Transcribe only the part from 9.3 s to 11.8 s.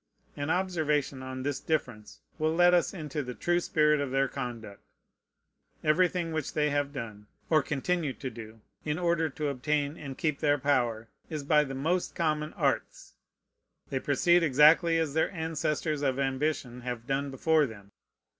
obtain and keep their power, is by the